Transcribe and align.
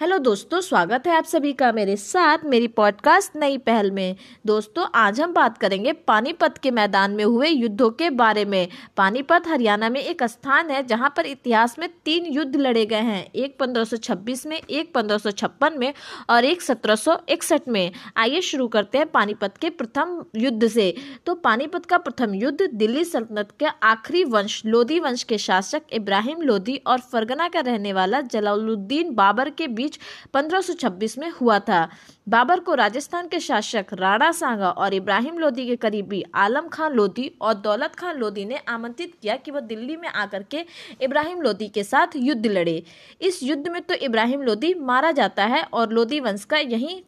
Hello 0.00 0.18
दोस्तों, 0.18 0.60
स्वागत 0.60 1.06
है 1.06 1.16
आप 1.16 1.24
सभी 1.24 1.52
का 1.52 1.72
मेरे 1.72 1.96
साथ 1.96 2.38
मेरी 2.44 2.66
पॉडकास्ट 2.68 3.36
नई 3.36 3.58
पहल 3.58 3.90
में। 3.90 4.16
दोस्तों, 4.46 4.86
आज 4.94 5.20
हम 5.20 5.32
बात 5.32 5.58
करेंगे 5.58 5.92
पानीपत 5.92 6.58
के 6.58 6.70
मैदान 6.70 7.10
में 7.10 7.24
हुए 7.24 7.48
युद्धों 7.48 7.90
के 7.90 8.10
बारे 8.10 8.44
में। 8.44 8.68
पानीपत 8.96 9.42
हरियाणा 9.48 9.88
में 9.88 10.00
एक 10.00 10.22
स्थान 10.22 10.70
है 10.70 10.86
जहाँ 10.86 11.14
पर 11.16 11.26
इतिहास 11.26 11.78
में 11.78 11.88
तीन 12.04 12.26
युद्ध 12.26 12.56
लड़े 12.56 12.86
गए 12.86 12.96
हैं, 12.96 13.32
एक 13.32 13.58
1526 13.58 14.46
में, 14.46 14.60
एक 14.70 14.94
1556 14.94 15.76
में 15.76 15.94
और 16.30 16.44
एक 16.44 16.62
1761 16.62 17.68
में। 17.68 17.92
आइए 18.16 18.40
शुरू 18.40 18.68
करते 18.68 18.98
हैं 18.98 19.06
पानीपत 19.06 19.56
के 19.60 19.70
प्रथम 19.70 20.24
युद्ध 20.36 20.68
से। 20.68 20.94
तो 21.26 21.34
पानीपत 21.34 21.86
का 21.86 21.98
प्रथम 21.98 22.34
युद्ध 22.34 22.68
दिल्ली 22.74 23.04
सल्तनत 23.04 23.48
के 23.60 23.66
आखिरी 23.82 24.24
वंश, 24.24 24.62
लोधी 24.66 25.00
वंश 25.00 25.22
के 25.22 25.38
शासक 25.38 25.82
इब्राहिम 25.92 26.42
लोधी 26.42 26.76
और 26.86 27.00
फरगना 27.00 27.48
का 27.48 27.60
रहने 27.60 27.92
वाला 27.92 28.20
जलालुद्दीन 28.20 29.14
बाबर 29.14 29.50
के 29.50 29.66
बीच 29.66 29.87
बीच 29.88 29.98
1526 30.34 31.18
में 31.18 31.30
हुआ 31.30 31.58
था। 31.58 31.88
बाबर 32.28 32.60
को 32.60 32.74
राजस्थान 32.74 33.28
के 33.28 33.38
शासक 33.40 33.86
राणा 33.92 34.30
सांगा 34.32 34.70
और 34.70 34.94
इब्राहिम 34.94 35.38
लोधी 35.38 35.66
के 35.66 35.76
करीबी 35.76 36.22
आलम 36.34 36.68
खान 36.68 36.92
लोधी 36.92 37.30
और 37.40 37.54
दौलत 37.54 37.94
खान 37.94 38.16
लोधी 38.16 38.44
ने 38.44 38.56
आमंत्रित 38.68 39.14
किया 39.22 39.36
कि 39.36 39.50
वह 39.50 39.60
दिल्ली 39.60 39.96
में 39.96 40.08
आकर 40.08 40.42
के 40.42 40.64
इब्राहिम 41.02 41.40
लोधी 41.40 41.68
के 41.68 41.84
साथ 41.84 42.16
युद्ध 42.16 42.46
लड़े। 42.46 42.82
इस 43.20 43.42
युद्ध 43.42 43.68
में 43.68 43.80
तो 43.82 43.94
इब्राहिम 43.94 44.42
लोधी 44.42 44.74
मारा 44.74 45.12
जाता 45.12 45.44
है 45.44 45.62
और 45.62 45.92
लोधी 45.92 46.20
वंश 46.20 46.44
का 46.44 46.58
यही 46.58 47.02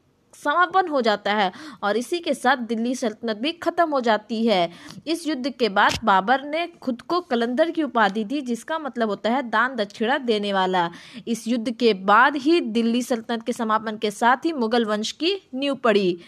समापन 0.45 0.89
हो 0.89 1.01
जाता 1.01 1.33
है 1.33 1.51
और 1.83 1.97
इसी 1.97 2.19
के 2.19 2.35
साथ 2.35 2.57
दिल्ली 2.67 2.95
सल्तनत 2.95 3.37
भी 3.37 3.53
खत्म 3.53 3.89
हो 3.91 4.01
जाती 4.01 4.45
है। 4.47 4.71
इस 5.07 5.27
युद्ध 5.27 5.51
के 5.51 5.69
बाद 5.69 5.98
बाबर 6.05 6.45
ने 6.45 6.67
खुद 6.83 7.03
को 7.03 7.21
कलंदर 7.21 7.71
की 7.71 7.83
उपाधि 7.83 8.25
दी, 8.25 8.41
जिसका 8.41 8.79
मतलब 8.79 9.09
होता 9.09 9.31
है 9.31 9.43
दान 9.43 9.77
दक्षिणा 9.77 10.19
देने 10.19 10.53
वाला। 10.53 10.91
इस 11.29 11.47
युद्ध 11.48 11.71
के 11.71 11.95
बाद 11.95 12.37
ही 12.37 12.61
दिल्ली 12.61 13.03
सल्तनत 13.03 13.43
के 13.43 13.53
समापन 13.53 13.97
के 13.97 14.11
साथ 14.11 14.45
ही 14.45 14.53
मुगल 14.53 14.84
वंश 14.84 15.12
की 15.12 15.34
नींव 15.55 15.75
पड़ी। 15.75 16.19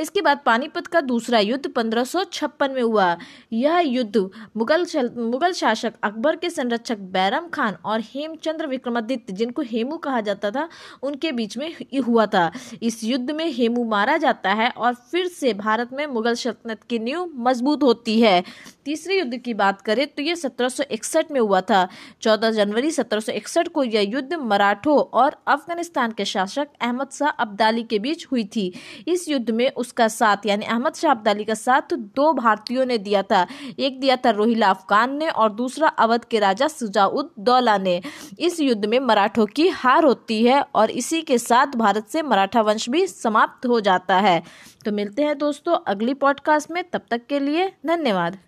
इसके 0.00 0.20
बाद 0.20 0.40
पानीपत 0.46 0.86
का 0.86 1.00
दूसरा 1.00 1.38
युद्ध 1.38 1.68
पंद्रह 1.68 2.04
में 2.62 2.82
हुआ। 2.82 3.16
यह 3.52 3.78
युद्ध 3.78 4.28
मुगल 4.56 4.86
मुगल 5.16 5.52
शासक 5.52 5.92
अकबर 6.02 6.36
के 6.36 6.50
संरक्षक 6.50 6.98
बैरम 7.12 7.48
खान 7.48 7.76
और 7.84 8.00
हेमचंद्र 8.00 8.66
विक्रमादित्य, 8.66 9.32
जिनको 9.32 9.62
हेमू 9.62 9.96
कहा 9.96 10.20
जाता 10.20 10.50
था, 10.50 10.68
उनके 11.02 11.32
बीच 11.32 11.56
में 11.58 11.74
हुआ 12.06 12.26
था। 12.26 12.50
इस 12.82 13.02
युद्ध 13.04 13.30
में 13.30 13.46
हेमू 13.52 13.84
मारा 13.84 14.16
जाता 14.16 14.52
है 14.52 14.70
और 14.70 14.94
फिर 15.10 15.26
से 15.28 15.54
भारत 15.54 15.90
में 15.92 16.06
मुगल 16.06 16.34
सल्तनत 16.34 16.82
की 16.82 16.98
नींव 16.98 17.30
मज़बूत 17.36 17.82
होती 17.82 18.20
है। 18.20 18.42
तीसरे 18.84 19.18
युद्ध 19.18 19.36
की 19.36 19.54
बात 19.54 19.80
करें 19.80 20.06
तो 20.06 20.22
ये 20.22 20.34
1761 20.36 21.30
में 21.30 21.40
हुआ 21.40 21.60
था। 21.60 21.88
14 22.22 22.50
जनवरी 22.50 22.90
1761 22.90 23.68
को 23.68 23.84
यह 23.84 24.10
युद्ध 24.10 24.34
मराठों 24.34 24.98
और 24.98 25.36
अफ़गानिस्तान 25.46 26.12
के 26.12 26.24
शासक 26.24 26.68
अहमद 26.80 27.10
शाह 27.12 27.28
अब्दाली 27.28 27.82
के 27.82 27.98
बीच 27.98 28.26
हुई 28.32 28.44
थी। 28.56 28.72
इस 29.08 29.28
युद्ध 29.28 29.50
में 29.50 29.70
उस 29.70 29.89
उसका 29.90 30.08
साथ, 30.08 30.36
यानी 30.46 30.64
अहमद 30.64 30.94
शाह 30.94 31.10
अब्दाली 31.10 31.44
का 31.44 31.54
साथ 31.54 31.94
दो 32.16 32.32
भारतीयों 32.32 32.84
ने 32.86 32.98
दिया 32.98 33.22
था। 33.22 33.46
एक 33.78 34.00
दिया 34.00 34.16
था 34.16 34.30
रोहिला 34.30 34.70
अफगान 34.70 35.16
ने 35.16 35.28
और 35.28 35.52
दूसरा 35.52 35.88
अवध 35.88 36.24
के 36.24 36.38
राजा 36.38 36.68
सुजाउद 36.68 37.30
दौला 37.38 37.78
ने। 37.78 38.00
इस 38.38 38.60
युद्ध 38.60 38.84
में 38.86 38.98
मराठों 39.00 39.46
की 39.46 39.68
हार 39.68 40.04
होती 40.04 40.44
है 40.44 40.60
और 40.74 40.90
इसी 40.90 41.22
के 41.22 41.38
साथ 41.38 41.66
भारत 41.76 42.06
से 42.08 42.22
मराठा 42.22 42.60
वंश 42.60 42.88
भी 42.88 43.06
समाप्त 43.06 43.66
हो 43.66 43.80
जाता 43.80 44.18
है। 44.18 44.42
तो 44.84 44.92
मिलते 44.92 45.22
हैं 45.22 45.38
दोस्तों 45.38 45.76
अगली 45.86 46.14
पॉडकास्ट 46.14 46.70
में, 46.70 46.84
तब 46.90 47.02
तक 47.10 47.26
के 47.26 47.40
लिए 47.40 47.68
धन्यवाद। 47.86 48.38